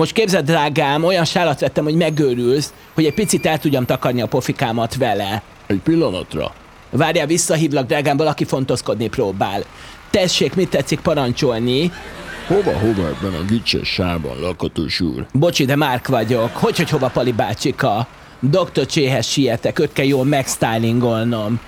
[0.00, 4.26] Most képzeld, drágám, olyan sálat vettem, hogy megőrülsz, hogy egy picit el tudjam takarni a
[4.26, 5.42] pofikámat vele.
[5.66, 6.52] Egy pillanatra.
[6.90, 9.64] Várjál, visszahívlak, drágám, valaki fontoskodni próbál.
[10.10, 11.92] Tessék, mit tetszik parancsolni?
[12.46, 15.26] Hova, hova ebben a gicses sában, lakatos úr?
[15.32, 16.56] Bocsi, de Márk vagyok.
[16.56, 18.06] Hogy, hogy hova, Pali bácsika?
[18.40, 21.60] Doktor Cséhez sietek, őt kell jól megstylingolnom.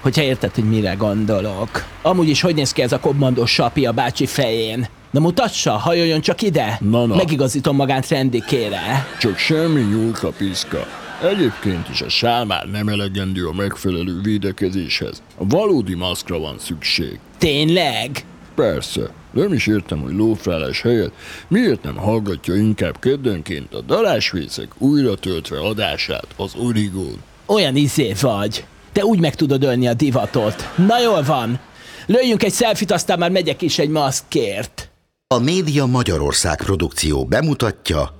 [0.00, 1.84] Hogyha érted, hogy mire gondolok.
[2.02, 4.88] Amúgy is hogy néz ki ez a kommandó sapi a bácsi fején?
[5.10, 6.78] Na mutassa, hajoljon csak ide.
[6.80, 7.14] Na, na.
[7.14, 9.06] Megigazítom magát rendikére.
[9.20, 10.86] Csak semmi nyúlka piszka.
[11.22, 15.22] Egyébként is a sál már nem elegendő a megfelelő védekezéshez.
[15.36, 17.18] A valódi maszkra van szükség.
[17.38, 18.24] Tényleg?
[18.54, 21.12] Persze, nem is értem, hogy lófrálás helyett
[21.48, 27.22] miért nem hallgatja inkább keddenként a darásvészek újra töltve adását az Origón.
[27.46, 28.64] Olyan izé vagy.
[28.92, 30.68] Te úgy meg tudod ölni a divatot.
[30.76, 31.60] Na jól van.
[32.06, 34.90] Lőjünk egy szelfit, aztán már megyek is egy maszkért.
[35.34, 38.18] A Média Magyarország produkció bemutatja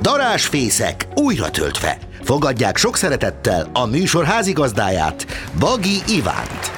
[0.00, 1.98] Darásfészek újra töltve.
[2.22, 5.26] Fogadják sok szeretettel a műsor házigazdáját,
[5.58, 6.70] Bagi Ivánt.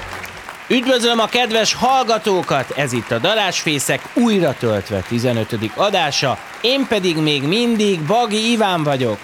[0.69, 2.71] Üdvözlöm a kedves hallgatókat!
[2.71, 5.57] Ez itt a Darásfészek újra töltve 15.
[5.75, 9.19] adása, én pedig még mindig Bagi Iván vagyok.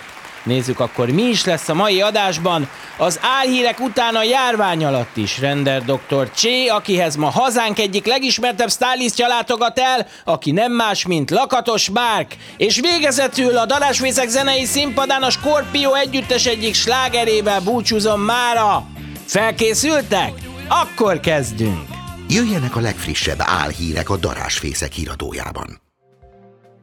[0.49, 2.69] Nézzük akkor, mi is lesz a mai adásban.
[2.97, 6.31] Az álhírek után a járvány alatt is render dr.
[6.31, 12.37] Csé, akihez ma hazánk egyik legismertebb stylistja látogat el, aki nem más, mint Lakatos Márk.
[12.57, 18.87] És végezetül a Darásfészek zenei színpadán a Scorpio együttes egyik slágerével búcsúzom mára.
[19.27, 20.33] Felkészültek?
[20.69, 21.87] Akkor kezdünk!
[22.29, 25.81] Jöjjenek a legfrissebb álhírek a Darásfészek híradójában.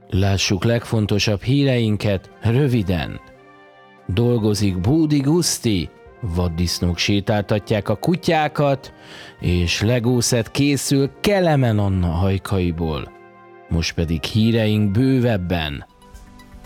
[0.10, 3.34] Lássuk legfontosabb híreinket röviden.
[4.08, 5.90] Dolgozik Búdi Guszti,
[6.22, 8.94] vaddisznók sétáltatják a kutyákat,
[9.40, 13.12] és legószet készül Kelemen Anna hajkaiból.
[13.70, 15.86] Most pedig híreink bővebben.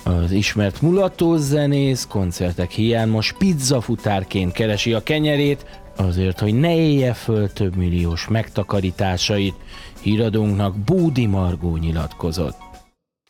[0.04, 7.14] Az ismert mulatós zenész koncertek hiány most pizzafutárként keresi a kenyerét, azért, hogy ne élje
[7.14, 9.56] föl több milliós megtakarításait,
[10.02, 12.69] híradónknak Búdi Margó nyilatkozott.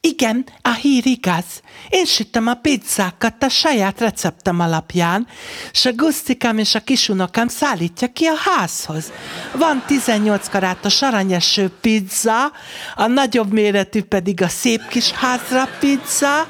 [0.01, 1.45] Igen, a hír igaz.
[1.89, 5.27] Én sütöm a pizzákat a saját receptem alapján,
[5.71, 9.11] és a Gusztikám és a kisunokám szállítja ki a házhoz.
[9.53, 12.51] Van 18 karátos aranyeső pizza,
[12.95, 16.47] a nagyobb méretű pedig a szép kis házra pizza,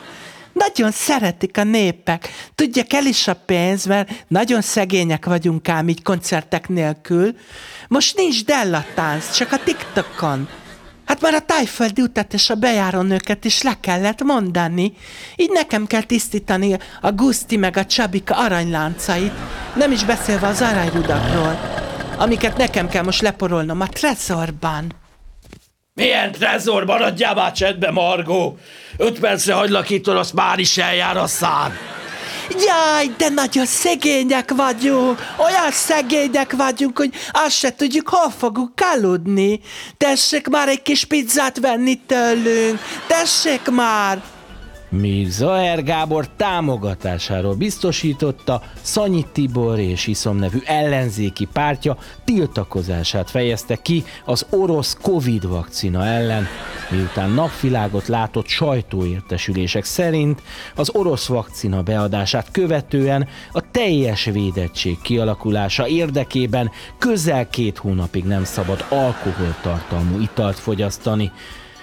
[0.54, 2.30] nagyon szeretik a népek.
[2.56, 7.36] Tudja, kell is a pénz, mert nagyon szegények vagyunk ám így koncertek nélkül.
[7.88, 10.50] Most nincs Della tánc, csak a TikTokon.
[11.10, 14.94] Hát már a tájföldi utat és a bejáró nőket is le kellett mondani.
[15.36, 19.32] Így nekem kell tisztítani a Guszti meg a Csabika aranyláncait,
[19.76, 21.60] nem is beszélve az aranyrudakról,
[22.18, 24.94] amiket nekem kell most leporolnom a trezorban.
[25.94, 28.58] Milyen trezor, maradjál már csendbe, Margó!
[28.98, 31.72] Öt percre hagylak itt, azt már is eljár a szád.
[32.50, 39.60] Jaj, de nagyon szegények vagyunk, olyan szegények vagyunk, hogy azt se tudjuk, hol fogunk aludni.
[39.98, 44.22] Tessék már egy kis pizzát venni tőlünk, tessék már!
[44.90, 54.04] Míg Zaher Gábor támogatásáról biztosította Szanyi Tibor és Iszom nevű ellenzéki pártja tiltakozását fejezte ki
[54.26, 56.48] az orosz Covid vakcina ellen,
[56.90, 60.42] miután napvilágot látott sajtóértesülések szerint
[60.76, 68.86] az orosz vakcina beadását követően a teljes védettség kialakulása érdekében közel két hónapig nem szabad
[68.90, 71.32] alkoholtartalmú italt fogyasztani,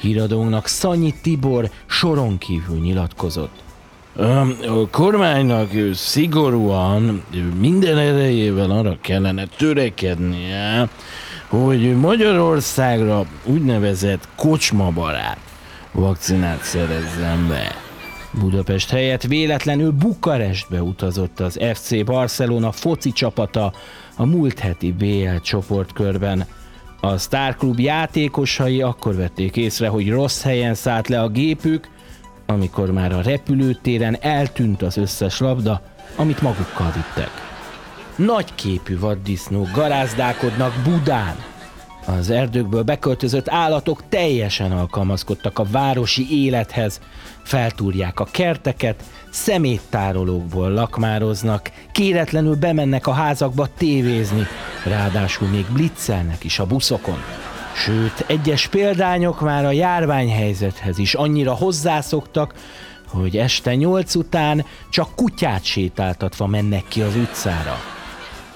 [0.01, 3.65] Híradónknak Szanyi Tibor soron kívül nyilatkozott.
[4.67, 7.25] A kormánynak szigorúan
[7.59, 10.89] minden erejével arra kellene törekednie,
[11.49, 15.39] hogy Magyarországra úgynevezett kocsmabarát
[15.93, 17.85] vakcinát szerezzen be.
[18.41, 23.73] Budapest helyett véletlenül Bukarestbe utazott az FC Barcelona foci csapata
[24.17, 26.47] a múlt heti BL csoportkörben.
[27.01, 31.89] A Star Club játékosai akkor vették észre, hogy rossz helyen szállt le a gépük,
[32.47, 35.83] amikor már a repülőtéren eltűnt az összes labda,
[36.17, 37.31] amit magukkal vittek.
[38.17, 41.37] Nagyképű vaddisznók garázdálkodnak Budán.
[42.07, 47.01] Az erdőkből beköltözött állatok teljesen alkalmazkodtak a városi élethez,
[47.43, 54.47] feltúrják a kerteket, szeméttárolókból lakmároznak, kéretlenül bemennek a házakba tévézni,
[54.85, 57.19] ráadásul még blitzelnek is a buszokon.
[57.75, 62.55] Sőt, egyes példányok már a járványhelyzethez is annyira hozzászoktak,
[63.09, 67.77] hogy este nyolc után csak kutyát sétáltatva mennek ki az utcára.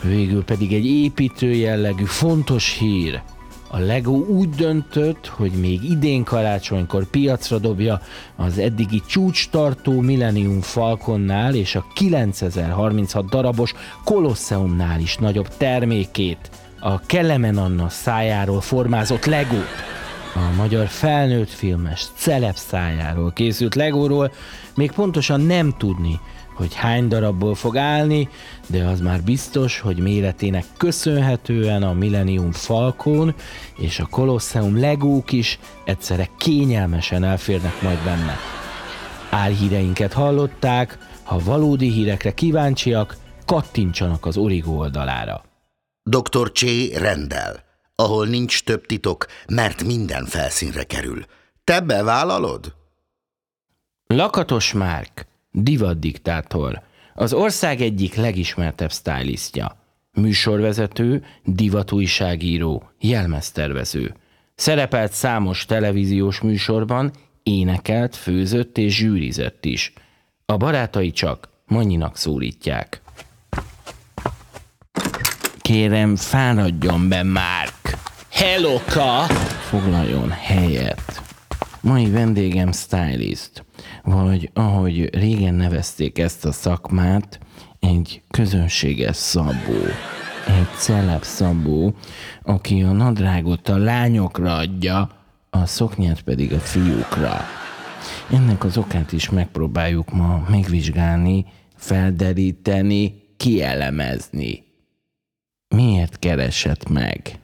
[0.02, 3.22] Végül pedig egy építő jellegű fontos hír.
[3.72, 8.00] A Lego úgy döntött, hogy még idén karácsonykor piacra dobja
[8.36, 13.72] az eddigi csúcstartó Millennium Falconnál és a 9036 darabos
[14.04, 16.50] Colosseumnál is nagyobb termékét,
[16.80, 19.68] a Kelemen Anna szájáról formázott Legót.
[20.34, 24.32] A magyar felnőtt filmes celeb szájáról készült Legóról
[24.74, 26.20] még pontosan nem tudni,
[26.60, 28.28] hogy hány darabból fog állni,
[28.66, 33.34] de az már biztos, hogy méretének köszönhetően a Millennium Falcon
[33.76, 38.36] és a Colosseum Legók is egyszerre kényelmesen elférnek majd benne.
[39.30, 45.44] Álhíreinket hallották, ha valódi hírekre kíváncsiak, kattintsanak az Origo oldalára.
[46.02, 46.52] Dr.
[46.52, 47.64] Csé rendel,
[47.94, 51.24] ahol nincs több titok, mert minden felszínre kerül.
[51.64, 52.74] Te bevállalod?
[54.06, 56.82] Lakatos Márk, divatdiktátor,
[57.14, 59.76] az ország egyik legismertebb stylistja.
[60.12, 64.14] Műsorvezető, divatújságíró, jelmeztervező.
[64.54, 67.12] Szerepelt számos televíziós műsorban,
[67.42, 69.92] énekelt, főzött és zsűrizett is.
[70.46, 73.00] A barátai csak Manyinak szólítják.
[75.58, 77.98] Kérem, fáradjon be, Márk!
[78.30, 79.22] Helloka!
[79.68, 81.19] Foglaljon helyet.
[81.82, 83.64] Mai vendégem stylist,
[84.02, 87.38] vagy ahogy régen nevezték ezt a szakmát,
[87.78, 89.82] egy közönséges szabó.
[90.46, 91.94] Egy celeb szabó,
[92.42, 95.10] aki a nadrágot a lányokra adja,
[95.50, 97.40] a szoknyát pedig a fiúkra.
[98.30, 101.46] Ennek az okát is megpróbáljuk ma megvizsgálni,
[101.76, 104.64] felderíteni, kielemezni.
[105.68, 107.38] Miért keresett meg?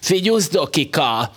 [0.00, 1.30] Figyelsz, Dokika!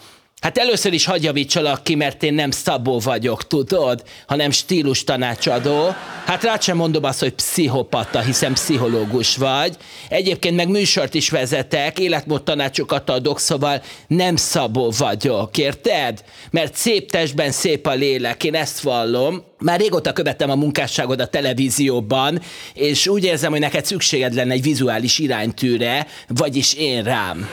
[0.45, 5.95] Hát először is hagyj javítsalak ki, mert én nem Szabó vagyok, tudod, hanem stílus tanácsadó.
[6.25, 9.77] Hát rád sem mondom azt, hogy pszichopata, hiszen pszichológus vagy.
[10.09, 16.23] Egyébként meg műsort is vezetek, életmód tanácsokat adok, szóval nem Szabó vagyok, érted?
[16.51, 19.43] Mert szép testben szép a lélek, én ezt vallom.
[19.59, 22.41] Már régóta követtem a munkásságod a televízióban,
[22.73, 27.49] és úgy érzem, hogy neked szükséged lenne egy vizuális iránytűre, vagyis én rám.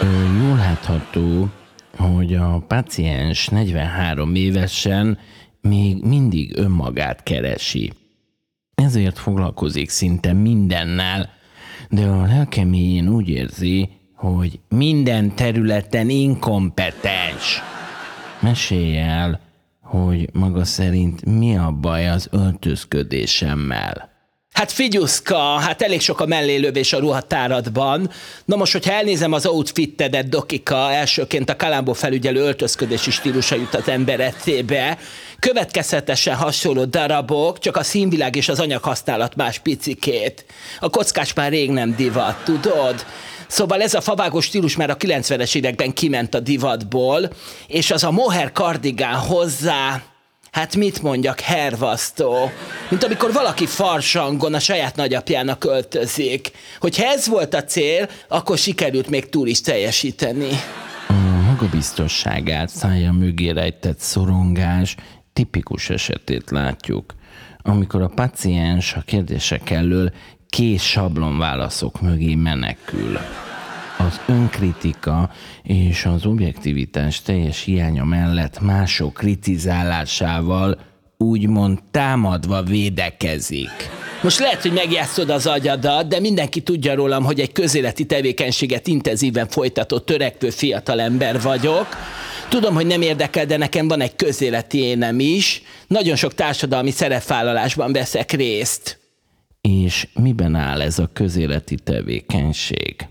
[0.00, 0.04] Ö,
[0.42, 1.48] jól látható,
[1.96, 5.18] hogy a paciens 43 évesen
[5.60, 7.92] még mindig önmagát keresi.
[8.74, 11.30] Ezért foglalkozik szinte mindennel,
[11.90, 17.62] de a lelkeméjén úgy érzi, hogy minden területen inkompetens.
[18.40, 19.40] Mesélj el,
[19.80, 24.15] hogy maga szerint mi a baj az öltözködésemmel.
[24.56, 28.10] Hát figyuszka, hát elég sok a mellélövés a ruhatáradban.
[28.44, 33.88] Na most, hogyha elnézem az outfittedet, Dokika, elsőként a Kalambó felügyelő öltözködési stílusa jut az
[33.88, 34.98] ember eszébe.
[35.38, 40.44] Következhetesen hasonló darabok, csak a színvilág és az anyaghasználat más picikét.
[40.80, 43.06] A kockás már rég nem divat, tudod?
[43.46, 47.32] Szóval ez a favágó stílus már a 90-es években kiment a divatból,
[47.66, 50.02] és az a mohair kardigán hozzá,
[50.56, 52.50] Hát mit mondjak, hervasztó.
[52.90, 56.50] Mint amikor valaki farsangon a saját nagyapjának öltözik.
[56.80, 60.48] Hogyha ez volt a cél, akkor sikerült még túl is teljesíteni.
[61.08, 61.12] A
[61.46, 64.94] magabiztosságát szája mögé rejtett szorongás
[65.32, 67.14] tipikus esetét látjuk,
[67.62, 70.12] amikor a paciens a kérdések elől
[70.48, 73.18] kés sablon válaszok mögé menekül.
[73.98, 75.30] Az önkritika
[75.62, 80.78] és az objektivitás teljes hiánya mellett mások kritizálásával
[81.18, 83.90] úgymond támadva védekezik.
[84.22, 89.48] Most lehet, hogy megjátszod az agyadat, de mindenki tudja rólam, hogy egy közéleti tevékenységet intenzíven
[89.48, 91.86] folytató törekvő fiatalember vagyok.
[92.48, 95.62] Tudom, hogy nem érdekel, de nekem van egy közéleti énem is.
[95.86, 98.98] Nagyon sok társadalmi szerepvállalásban veszek részt.
[99.60, 103.06] És miben áll ez a közéleti tevékenység?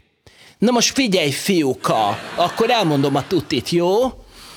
[0.66, 3.94] Na most figyelj, fiúka, akkor elmondom a tutit, jó?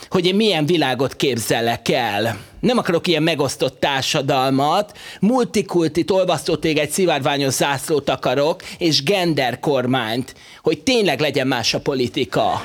[0.08, 2.36] Hogy én milyen világot képzelek el.
[2.60, 10.82] Nem akarok ilyen megosztott társadalmat, multikultit, olvasztó téged szivárványos zászlót akarok, és gender kormányt, hogy
[10.82, 12.62] tényleg legyen más a politika.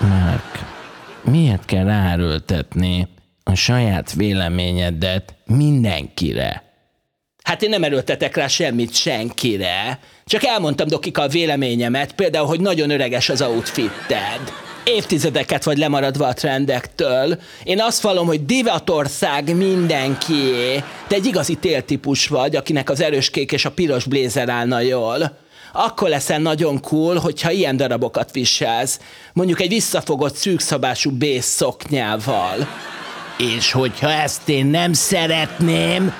[0.00, 0.58] Márk,
[1.24, 3.08] miért kell ráerőltetni
[3.42, 6.62] a saját véleményedet mindenkire?
[7.48, 9.98] Hát én nem erőltetek rá semmit senkire.
[10.28, 14.40] Csak elmondtam Dokika a véleményemet, például, hogy nagyon öreges az outfitted.
[14.84, 17.38] Évtizedeket vagy lemaradva a trendektől.
[17.62, 20.82] Én azt vallom, hogy divatország mindenkié.
[21.06, 25.38] Te egy igazi téltípus vagy, akinek az erős kék és a piros blézer állna jól.
[25.72, 29.00] Akkor leszel nagyon cool, hogyha ilyen darabokat viselsz.
[29.32, 32.68] Mondjuk egy visszafogott szűkszabású bész szoknyával.
[33.56, 36.14] És hogyha ezt én nem szeretném,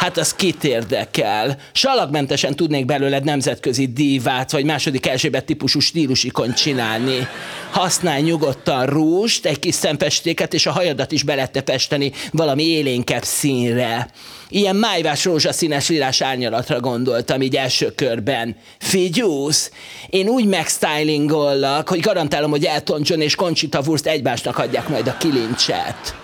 [0.00, 1.56] Hát az kit érdekel?
[1.72, 7.28] Salagmentesen tudnék belőled nemzetközi dívát, vagy második Erzsébet típusú stílusikon csinálni.
[7.70, 14.10] Használj nyugodtan rúst, egy kis szempestéket, és a hajadat is belette festeni valami élénkebb színre.
[14.48, 18.56] Ilyen májvás rózsaszínes lilás árnyalatra gondoltam így első körben.
[18.78, 19.70] Figyúsz,
[20.10, 25.16] én úgy megstylingollak, hogy garantálom, hogy Elton John és Conchita Wurst egymásnak adják majd a
[25.16, 26.14] kilincset.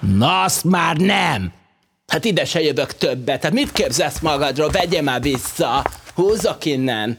[0.00, 1.58] Na, azt már nem!
[2.10, 3.42] Hát ide se jövök többet.
[3.42, 4.70] Hát mit képzelsz magadról?
[4.70, 5.84] Vegye már vissza.
[6.14, 7.18] Húzzak innen.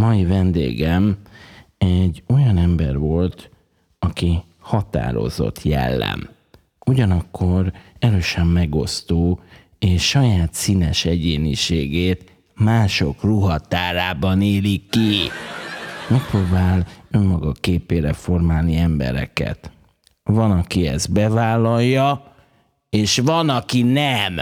[0.00, 1.18] Mai vendégem
[1.78, 3.50] egy olyan ember volt,
[3.98, 6.28] aki határozott jellem.
[6.86, 9.40] Ugyanakkor erősen megosztó
[9.78, 15.16] és saját színes egyéniségét mások ruhatárában éli ki.
[16.08, 19.70] Megpróbál önmaga képére formálni embereket.
[20.22, 22.34] Van, aki ezt bevállalja,
[22.90, 24.40] és van, aki nem.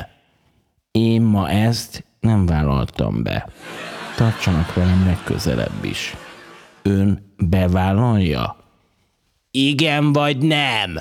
[0.91, 3.49] Én ma ezt nem vállaltam be.
[4.17, 6.17] Tartsanak velem legközelebb is.
[6.83, 8.57] Ön bevállalja?
[9.51, 10.99] Igen vagy nem?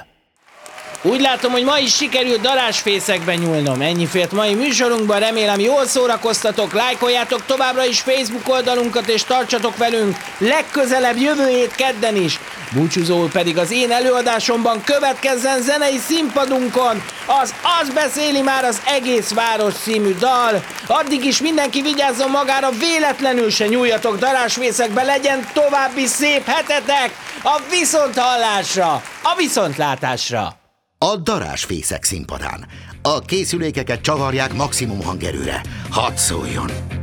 [1.01, 3.81] Úgy látom, hogy ma is sikerült darásfészekbe nyúlnom.
[3.81, 10.17] Ennyi fért mai műsorunkban, remélem jól szórakoztatok, lájkoljátok továbbra is Facebook oldalunkat, és tartsatok velünk
[10.37, 12.39] legközelebb jövő hét kedden is.
[12.71, 19.73] Búcsúzóul pedig az én előadásomban következzen zenei színpadunkon az Az beszéli már az egész város
[19.73, 20.63] című dal.
[20.87, 27.11] Addig is mindenki vigyázzon magára, véletlenül se nyúljatok darásfészekbe, legyen további szép hetetek
[27.43, 30.66] a viszonthallásra, a viszontlátásra.
[30.99, 32.65] A darásfészek színpadán.
[33.01, 35.61] A készülékeket csavarják maximum hangerőre.
[35.89, 36.96] Hadd szóljon!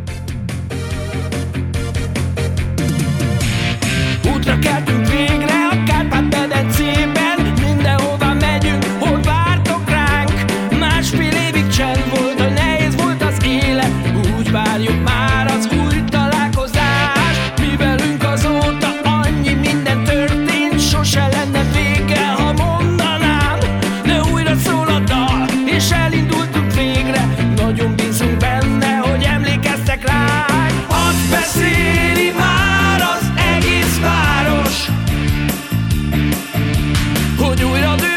[37.65, 38.14] Hogy újra dübörög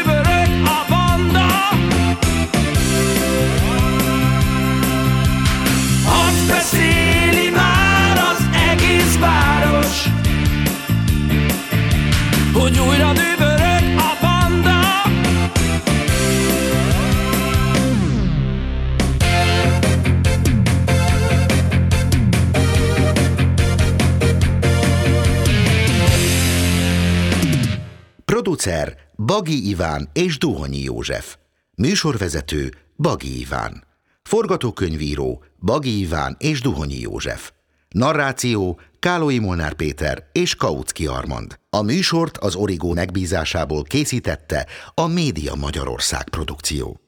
[28.38, 31.36] Producer Bagi Iván és Duhonyi József.
[31.76, 33.84] Műsorvezető Bagi Iván.
[34.22, 37.50] Forgatókönyvíró Bagi Iván és Duhonyi József.
[37.88, 41.58] Narráció Kálói Molnár Péter és Kautsky Armand.
[41.70, 47.07] A műsort az Origó megbízásából készítette a Média Magyarország produkció.